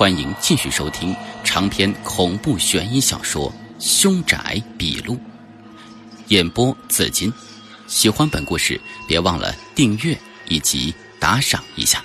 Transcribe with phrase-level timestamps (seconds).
[0.00, 1.14] 欢迎继续收听
[1.44, 5.12] 长篇恐怖悬疑小说《凶宅笔录》，
[6.28, 7.30] 演播紫金。
[7.86, 10.18] 喜欢本故事，别忘了订阅
[10.48, 12.02] 以及打赏一下。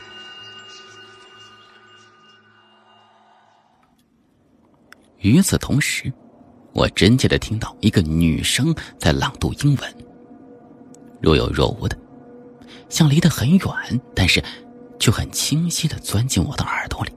[5.19, 6.11] 与此同时，
[6.73, 9.95] 我真切的听到一个女生在朗读英文，
[11.21, 11.97] 若有若无的，
[12.89, 14.43] 像离得很远，但是
[14.99, 17.14] 却很清晰的钻进我的耳朵里。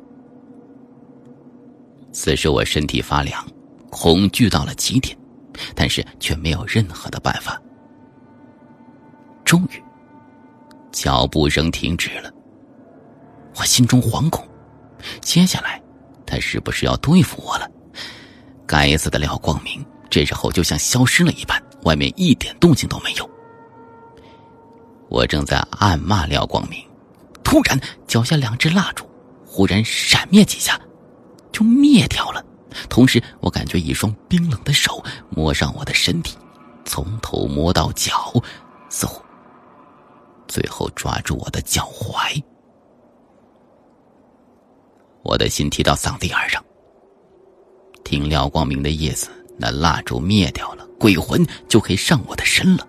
[2.21, 3.47] 此时我身体发凉，
[3.91, 5.17] 恐惧到了极点，
[5.73, 7.57] 但是却没有任何的办法。
[9.45, 9.81] 终于，
[10.91, 12.29] 脚步声停止了。
[13.55, 14.45] 我心中惶恐，
[15.21, 15.81] 接下来，
[16.27, 17.71] 他是不是要对付我了？
[18.67, 23.31] 该死的廖光明，这时候就像消失了一般，外面一点动静都没有。
[25.09, 26.85] 我正在暗骂廖光明，
[27.45, 29.09] 突然脚下两支蜡烛
[29.47, 30.79] 忽然闪灭几下，
[31.59, 32.45] 就灭掉了。
[32.89, 36.37] 同时，我感觉一双冰冷的手摸上我的身体，
[36.85, 38.33] 从头摸到脚，
[38.89, 39.21] 似乎。
[40.47, 42.41] 最后抓住我的脚踝，
[45.25, 46.65] 我的心提到嗓子眼上。
[48.05, 52.87] 听廖光明的意思，那蜡烛灭掉了，鬼魂就可以上我的身了。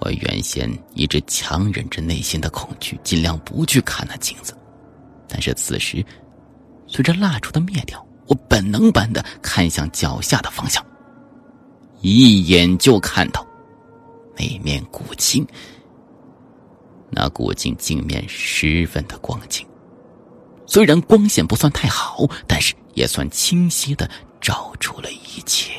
[0.00, 4.54] 我原先一直强忍着内心的恐惧，尽量不去看那镜子，
[5.26, 6.04] 但是此时，
[6.88, 10.84] 随着蜡烛的灭掉，我本能般的看向脚下的方向，
[12.00, 13.46] 一眼就看到
[14.36, 15.46] 那面古镜。
[17.10, 19.66] 那古镜镜面十分的光景，
[20.66, 24.08] 虽然光线不算太好，但是也算清晰的
[24.40, 25.72] 照出了一切。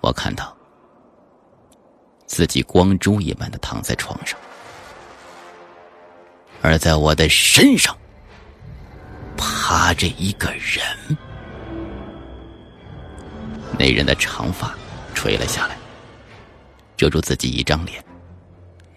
[0.00, 0.56] 我看到
[2.26, 4.38] 自己光珠一般的躺在床上，
[6.64, 7.94] 而在我的身上
[9.36, 10.82] 趴着一个人，
[13.78, 14.74] 那人的长发
[15.14, 15.76] 垂了下来，
[16.96, 18.02] 遮住自己一张脸。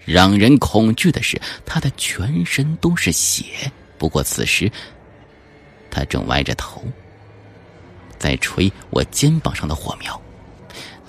[0.05, 3.69] 让人恐惧的是，他的全身都是血。
[3.97, 4.71] 不过此时，
[5.91, 6.81] 他正歪着头，
[8.17, 10.17] 在吹我肩膀上的火苗。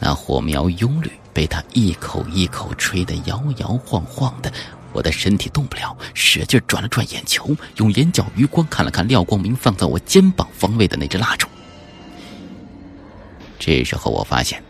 [0.01, 4.53] 那火苗幽绿，被他一口一口吹得摇摇晃晃的。
[4.99, 11.47] 我的身体动不了，使劲转了转眼球，用眼角余光看了看廖光明放在我肩膀方位的那支蜡烛。
[13.61, 14.61] 这时候，我发现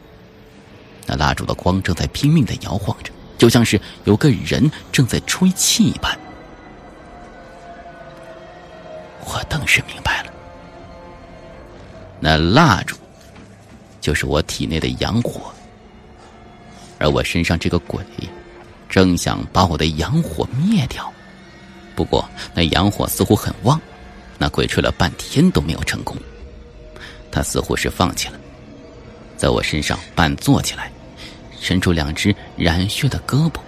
[1.07, 3.11] 那蜡烛的光正在拼命的摇晃着。
[3.39, 6.19] 就像是有个人正在吹气一般，
[9.25, 10.33] 我顿时明白了，
[12.21, 12.97] 那蜡烛
[13.99, 15.51] 就是我体内的阳火，
[16.99, 18.05] 而我身上这个鬼
[18.89, 21.13] 正想把我的阳火灭掉。
[21.95, 23.81] 不过那阳火似乎很旺，
[24.39, 26.17] 那鬼吹了半天都没有成功，
[27.31, 28.39] 他似乎是放弃了，
[29.37, 30.91] 在我身上半坐起来。
[31.61, 33.59] 伸出两只染血的胳膊，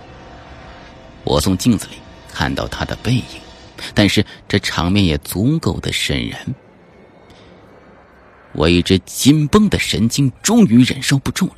[1.25, 1.97] 我从镜子里
[2.33, 3.25] 看到他的背影，
[3.93, 6.55] 但是这场面也足够的瘆人。
[8.53, 11.57] 我一只紧绷的神经终于忍受不住了，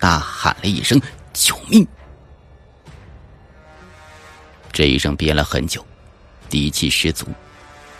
[0.00, 1.00] 大喊了一声
[1.32, 1.86] “救命”！
[4.72, 5.84] 这一声憋了很久，
[6.48, 7.26] 底气十足。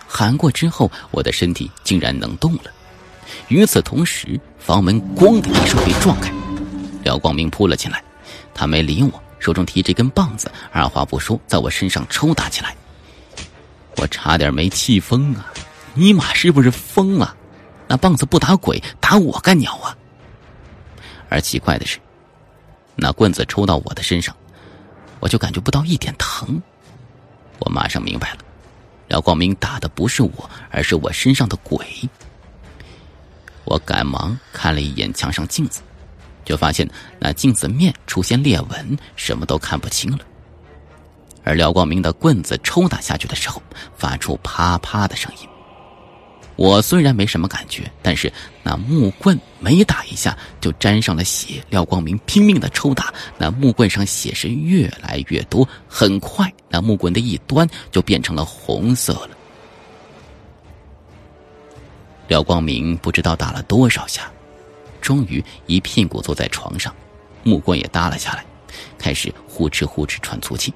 [0.09, 2.65] 喊过之后，我的身体竟然能动了。
[3.49, 6.33] 与此同时，房门“咣”的一声被撞开。
[7.05, 8.03] 廖光明扑了进来，
[8.55, 12.75] 他没理我，手中提着根棒子，二话不说，在我身上抽打起来。
[13.97, 15.53] 我差点没气疯啊！
[15.95, 17.37] 尼玛是不是疯了？
[17.89, 19.97] 那棒子不打鬼，打我干鸟啊！
[21.29, 21.99] 而奇怪的是，
[22.97, 24.35] 那棍子抽到我的身上，
[25.23, 26.61] 我就感觉不到一点疼。
[27.61, 28.39] 我马上明白了，
[29.07, 31.87] 廖光明打的不是我，而是我身上的鬼。
[33.65, 35.81] 我赶忙看了一眼墙上镜子。
[36.45, 36.91] 就发现
[37.21, 40.19] 那镜子面出现裂纹，什么都看不清了。
[41.45, 43.63] 而廖光明的棍子抽打下去的时候，
[43.97, 45.49] 发出啪啪的声音。
[46.63, 48.33] 我虽然没什么感觉，但是
[48.63, 51.61] 那木棍每打一下就沾上了血。
[51.71, 59.31] 廖光明拼命的抽打，那木棍上血是越来越多，很快那木棍的一端就变成了红色了。
[62.29, 64.31] 廖光明不知道打了多少下。
[65.01, 66.95] 终于一屁股坐在床上，
[67.43, 68.45] 木棍也耷了下来，
[68.97, 70.73] 开始呼哧呼哧喘粗气。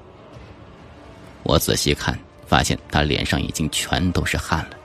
[1.43, 4.76] 我仔细看，发现他脸上已经全都是汗了。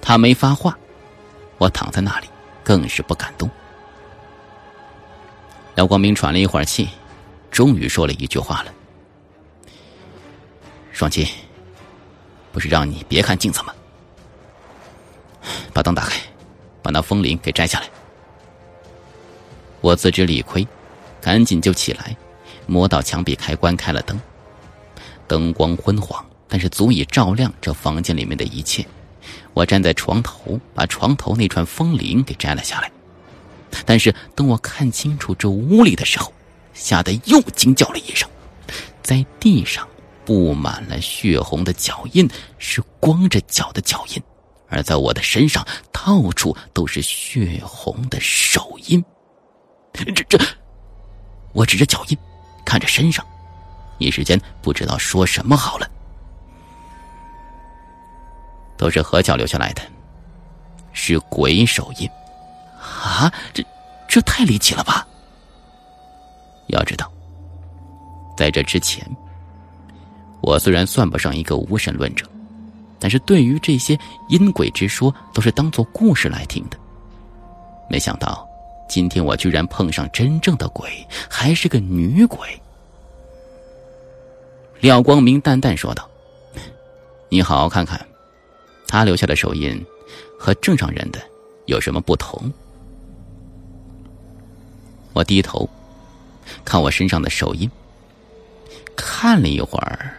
[0.00, 0.76] 他没发话，
[1.58, 2.28] 我躺在那里
[2.64, 3.48] 更是不敢动。
[5.76, 6.88] 廖光明喘了一会儿气，
[7.50, 8.72] 终于说了一句话了
[10.92, 11.26] ：“双七，
[12.52, 13.72] 不是让你别看镜子吗？
[15.72, 16.20] 把灯打开，
[16.82, 17.88] 把那风铃给摘下来。
[19.80, 20.66] 我自知理亏，
[21.20, 22.14] 赶紧就起来，
[22.66, 24.20] 摸到墙壁开关，开了灯。
[25.26, 28.84] 灯光昏黄，但是足以照亮这房间里面的一切。
[29.54, 32.90] 我站在床头，把床头那串风铃给摘了下来。
[33.84, 36.32] 但是等我看清楚这屋里的时候，
[36.72, 38.28] 吓得又惊叫了一声，
[39.02, 39.86] 在地上
[40.24, 44.22] 布满了血红的脚印，是光着脚的脚印，
[44.68, 49.04] 而在我的身上到处都是血红的手印。
[49.92, 50.38] 这这，
[51.52, 52.18] 我指着脚印，
[52.64, 53.24] 看着身上，
[53.98, 55.90] 一时间不知道说什么好了。
[58.80, 59.82] 都是何巧留下来的，
[60.94, 62.08] 是鬼手印。
[62.80, 63.62] 啊，这
[64.08, 65.06] 这太离奇了吧！
[66.68, 67.12] 要知道，
[68.38, 69.06] 在这之前，
[70.40, 72.24] 我虽然算不上一个无神论者，
[72.98, 73.98] 但是对于这些
[74.30, 76.78] 阴鬼之说都是当做故事来听的。
[77.90, 78.48] 没想到
[78.88, 82.38] 今天我居然碰上真正的鬼，还是个女鬼。
[84.80, 86.08] 廖光明淡淡说道
[87.28, 88.00] ：“你好好看看，
[88.86, 89.84] 他留下的手印
[90.38, 91.20] 和正常人的
[91.66, 92.52] 有什么不同？”
[95.12, 95.68] 我低头
[96.64, 97.70] 看我身上的手印，
[98.96, 100.16] 看了一会儿，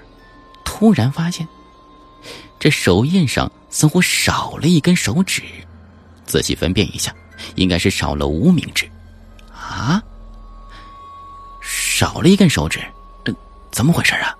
[0.65, 1.47] 突然发现
[2.59, 5.43] 这手印上似乎少了一根手指。
[6.25, 7.13] 仔细分辨一下，
[7.55, 8.89] 应该是少了无名指。
[9.53, 10.01] 啊，
[11.61, 12.79] 少了一根手指，
[13.71, 14.35] 怎么回事啊？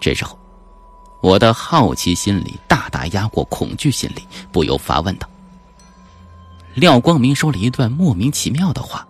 [0.00, 0.38] 这时候，
[1.26, 5.28] 我的好奇心里大大压过恐惧心理，不由发问道。
[6.72, 9.04] 廖光明说了一段莫名其妙的话，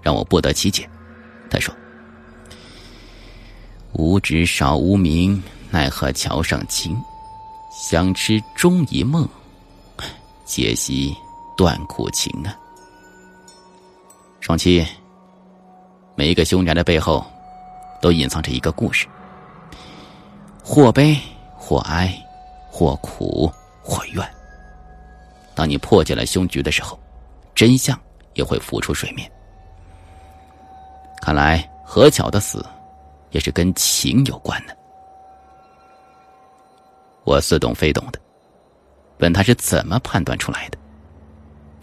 [0.00, 0.88] 让我不得其解。
[1.50, 1.74] 他说
[3.92, 6.96] ：“无知少无名，奈何桥上情？
[7.70, 9.28] 相痴终一梦，
[10.46, 11.14] 解析
[11.54, 12.56] 断苦情啊！”
[14.40, 14.82] 双七，
[16.14, 17.22] 每一个凶宅的背后，
[18.00, 19.06] 都隐藏着一个故事，
[20.64, 21.14] 或悲
[21.72, 22.14] 或哀，
[22.70, 23.50] 或苦
[23.82, 24.22] 或怨。
[25.54, 27.00] 当你破解了凶局的时候，
[27.54, 27.98] 真相
[28.34, 29.30] 也会浮出水面。
[31.22, 32.62] 看来何巧的死，
[33.30, 34.76] 也是跟情有关的。
[37.24, 38.20] 我似懂非懂的，
[39.20, 40.76] 问他是怎么判断出来的。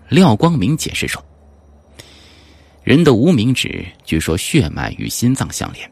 [0.07, 1.24] 廖光明解释说
[2.83, 5.92] ：“人的无名指据说血脉与心脏相连，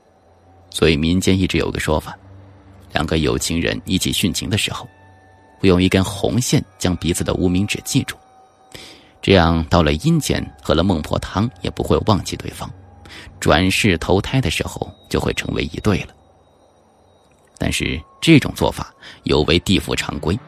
[0.69, 2.16] 所以民间一直有个说法：
[2.97, 4.87] 两个有情人一起殉情的时候。”
[5.59, 8.15] 会用一根红线将彼此的无名指系住，
[9.23, 12.69] 这样到了阴间喝了孟婆汤也不会忘记对方，
[13.39, 16.13] 转世投胎的时候就会成为一对了。
[17.57, 20.39] 但是这种做法有违地府常规，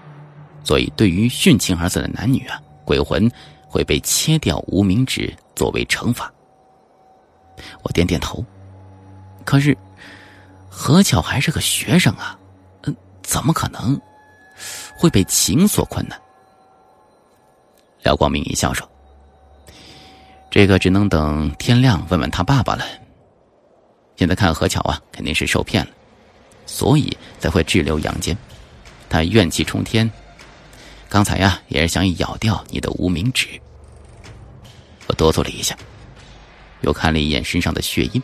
[0.63, 3.27] 所以对于殉情而死的男女啊，鬼魂
[3.67, 6.31] 会被切掉无名指作为惩罚。
[7.81, 8.45] 我点点头，
[9.43, 9.75] 可是
[10.69, 12.38] 何巧还是个学生啊，
[13.29, 14.01] 怎么可能？
[14.97, 16.15] 会被情所困呢？
[18.01, 18.89] 廖光明一笑说
[20.49, 22.83] ：“这个只能等天亮问问他爸爸了。
[24.15, 25.91] 现在看何巧啊，肯定是受骗了，
[26.65, 28.35] 所以才会滞留阳间。
[29.07, 30.09] 他怨气冲天，
[31.07, 33.47] 刚才呀也是想咬掉你的无名指。”
[35.05, 35.77] 我哆嗦了一下，
[36.81, 38.23] 又看了一眼身上的血印，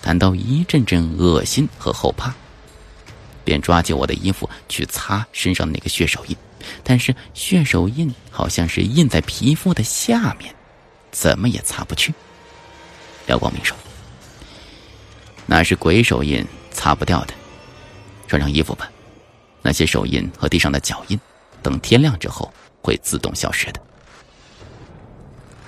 [0.00, 2.34] 感到一阵阵恶心和后怕。
[3.52, 6.34] 便抓起我的衣服去擦身上那个血手印，
[6.82, 10.54] 但是血手印好像是印在皮肤的下面，
[11.10, 12.14] 怎么也擦不去。
[13.26, 13.76] 廖光明说
[15.44, 17.34] ：“那是鬼手印，擦不掉的。
[18.26, 18.90] 穿上衣服吧，
[19.60, 21.20] 那些手印和地上的脚印，
[21.62, 23.80] 等天亮之后会自动消失的。”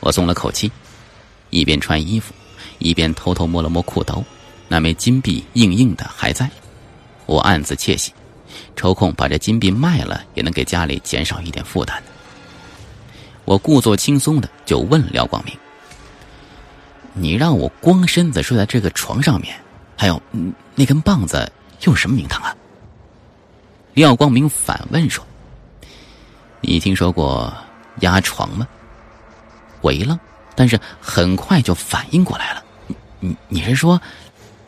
[0.01, 0.73] 我松了口气，
[1.51, 2.33] 一边穿衣服，
[2.79, 4.25] 一边偷偷摸了摸裤兜，
[4.69, 6.51] 那枚金币硬硬的还在。
[7.27, 8.13] 我暗自窃喜，
[8.77, 12.03] 抽空把这金币卖了，也能给家里减少一点负担。
[13.45, 15.57] 我故作轻松的就问廖光明
[17.13, 19.55] ：“你让我光身子睡在这个床上面，
[19.97, 20.21] 还有
[20.75, 21.51] 那根棒子，
[21.83, 22.55] 用什么名堂啊？”
[23.95, 25.25] 廖光明反问说
[26.61, 27.53] ：“你听说过
[28.01, 28.67] 压床吗？”
[29.81, 30.19] 我一愣，
[30.55, 32.65] 但是很快就反应过来了
[33.21, 34.01] ：“你你是说？”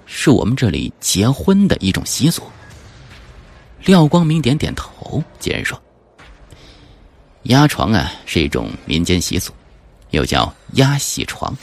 [0.06, 2.42] 是我们这里结婚的一种习俗。
[3.84, 5.80] 廖光明点点头，接着说
[7.44, 9.52] ：“压床啊，是一种民间习俗，
[10.10, 11.56] 又叫压喜床。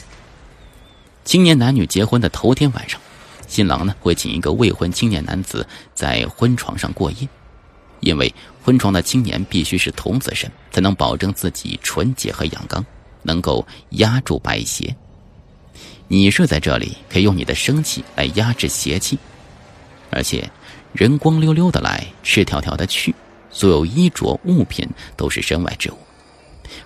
[1.26, 3.00] 青年男女结婚的头天晚上，
[3.48, 7.28] 新郎呢会请一个未婚青年男子在婚床上过夜，
[8.02, 8.34] 因为
[8.64, 12.86] 婚床的青年必须是童子身，才能保证自己纯洁和阳刚，
[13.22, 14.96] 能够压住白邪。
[16.08, 19.18] 你睡在这里，可以用你的生气来压制邪气，
[20.10, 20.50] 而且
[20.92, 23.16] 人光溜溜的来，赤条条的去，
[23.50, 25.98] 所有衣着物品都是身外之物，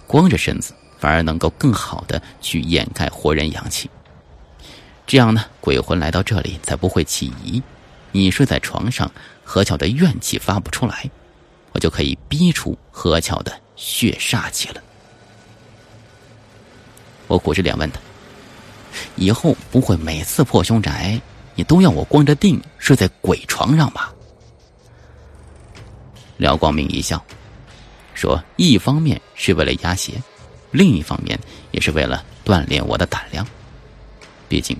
[0.06, 3.90] 光着身子反而能够更好的去掩盖活人阳气。
[5.06, 7.62] 这样呢，鬼魂来到这里才不会起疑。
[8.12, 9.12] 你睡在床上，
[9.44, 11.10] 何巧的怨气发不出来，
[11.74, 14.82] 我就可以逼出何巧的血煞气了。
[17.28, 18.00] 我苦着脸问他
[19.16, 21.20] ：“以后不会每次破凶宅，
[21.56, 24.13] 你都要我光着腚睡在鬼床上吧？”
[26.38, 27.24] 廖光明一笑，
[28.13, 30.13] 说：“一方面是为了压邪，
[30.72, 31.39] 另一方面
[31.72, 33.46] 也是为了锻炼我的胆量。
[34.48, 34.77] 毕竟……”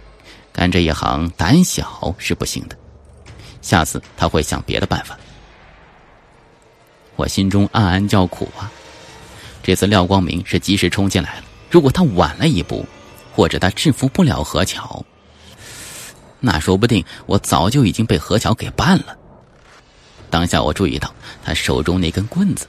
[0.54, 2.76] 干这一行，胆小是不行的。
[3.62, 5.16] 下次他会想别的办法。
[7.16, 8.72] 我心中暗暗叫苦啊！
[9.62, 11.44] 这次廖光明是及时冲进来了。
[11.70, 12.84] 如果他晚了一步，
[13.38, 15.06] 或者他制服不了何巧，
[16.40, 19.16] 那说不定我早就已经被何巧给办了。
[20.32, 21.14] 当下我注意到
[21.46, 22.66] 他手中那根棍子，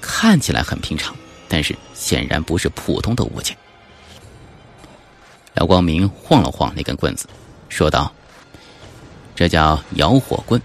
[0.00, 1.14] 看起来很平常，
[1.46, 3.56] 但是显然不是普通的物件。
[5.54, 7.28] 廖光明晃了晃那根棍子，
[7.68, 8.12] 说道
[9.36, 10.60] ：“这叫摇火棍，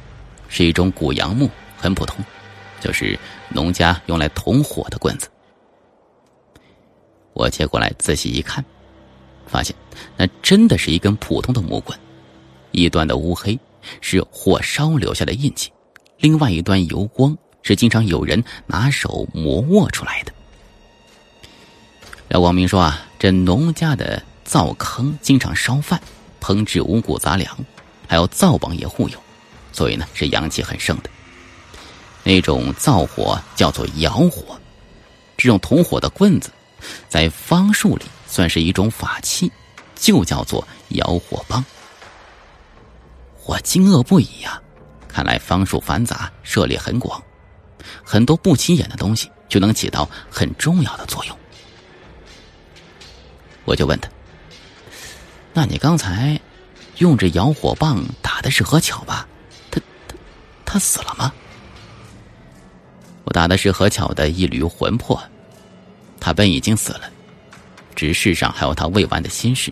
[0.49, 1.47] 是一种古杨木，
[1.77, 2.25] 很普通，
[2.81, 3.19] 就是
[3.49, 5.29] 农家用来捅火的棍子。”
[7.33, 8.65] 我接过来仔细一看，
[9.47, 9.75] 发现
[10.17, 11.97] 那真的是一根普通的木棍，
[12.71, 13.57] 一端的乌黑
[14.01, 15.71] 是火烧留下的印记，
[16.17, 20.31] 另外一端油光是经常有人拿手磨握出来的。
[22.29, 25.99] 廖光明说：“啊，这农家的。”灶坑经常烧饭，
[26.39, 27.57] 烹制五谷杂粮，
[28.07, 29.17] 还有灶王爷护佑，
[29.73, 31.09] 所以呢是阳气很盛的。
[32.23, 34.55] 那种灶火叫做窑火，
[35.35, 36.51] 这种铜火的棍子，
[37.09, 39.51] 在方术里算是一种法器，
[39.95, 41.63] 就叫做摇火棒。
[43.45, 44.61] 我惊愕不已呀！
[45.07, 47.23] 看来方术繁杂，涉猎很广，
[48.03, 51.37] 很多不起眼的东西就能起到很重要的作用。
[53.63, 54.09] 我就问他。
[55.53, 56.37] 那你刚才
[56.97, 59.25] 用这摇火棒打的是何巧吧？
[59.71, 60.15] 他他
[60.65, 61.31] 他死了吗？
[63.23, 65.23] 我打的是何巧的一缕魂魄，
[66.19, 67.09] 他本已经死了，
[67.95, 69.71] 只是世上还有他未完的心事，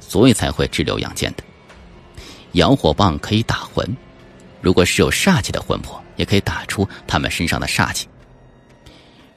[0.00, 1.42] 所以才会滞留阳间的。
[2.52, 3.86] 摇火棒可以打魂，
[4.60, 8.06] 如果是有煞气的魂魄，也可以打出他们身上的煞气。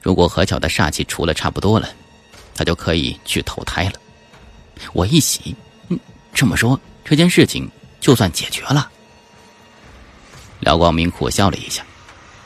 [0.02, 1.88] 如果何巧的煞气除了差不多了，
[2.54, 3.92] 他就可以去投胎了。
[4.92, 5.54] 我一喜。
[6.34, 7.66] 这么说，这件事情
[7.98, 8.90] 就算解决了。
[10.60, 11.82] 廖光明苦笑了一下，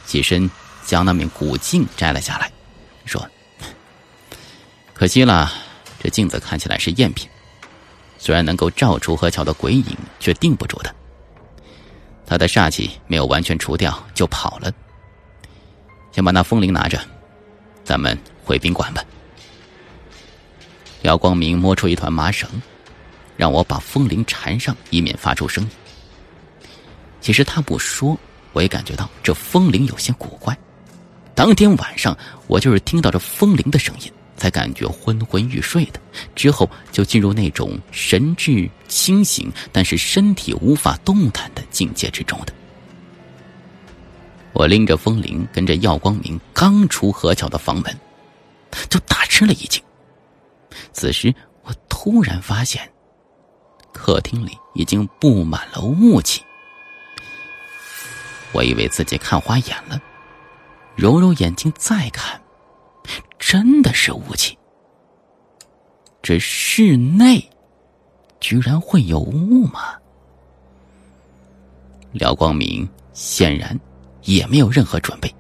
[0.07, 0.49] 起身
[0.87, 2.53] 将那面古镜摘了下来，
[3.05, 3.29] 说
[4.95, 5.53] ：“可惜了，
[6.03, 7.29] 这镜子看起来是赝品，
[8.19, 10.93] 虽然能够照出何桥的鬼影，却定不住他。
[12.27, 14.73] 他的煞气没有完全除掉，就跑了。
[16.11, 16.99] 先把那风铃拿着，
[17.85, 19.05] 咱们回宾馆吧。”
[21.03, 22.49] 姚光明摸出一团麻绳。
[23.37, 25.71] 让我把风铃缠上，以免发出声音。
[27.23, 28.15] 其实他不说，
[28.53, 30.55] 我也感觉到这风铃有些古怪。
[31.35, 32.15] 当天晚上，
[32.49, 36.01] 我就是听到这风铃的声音，才感觉昏昏欲睡的。
[36.35, 42.55] 之后就进入那种神志清醒，但是身体无法动弹的境界之中的。
[44.55, 48.01] 我拎着风铃，跟着耀光明刚出河桥的房门，
[48.89, 49.83] 就大吃了一惊。
[50.95, 52.91] 此时，我突然发现。
[53.93, 56.43] 客厅里已经布满了雾气，
[58.53, 60.01] 我以为自己看花眼了，
[60.95, 62.41] 揉揉眼睛再看，
[63.41, 64.57] 真的是雾气。
[66.23, 67.43] 这室内
[68.39, 69.99] 居然会有雾吗？
[72.13, 73.79] 廖光明显然
[74.23, 75.35] 也没有任何准备，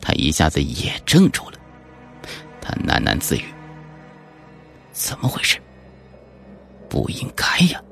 [0.00, 1.58] 他一下子也怔住了，
[2.60, 3.44] 他喃喃自语
[4.92, 5.58] ：“怎么回事？”
[6.88, 7.82] 不应该呀！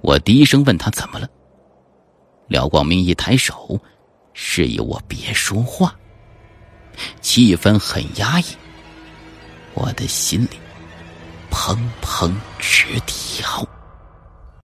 [0.00, 1.28] 我低声问他怎么了。
[2.48, 3.78] 廖光明一抬手，
[4.32, 5.94] 示意我别说话。
[7.20, 8.44] 气氛很压抑，
[9.74, 10.58] 我的心里
[11.50, 13.66] 砰砰直跳。